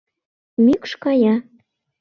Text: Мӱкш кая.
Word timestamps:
Мӱкш 0.63 0.91
кая. 1.03 1.35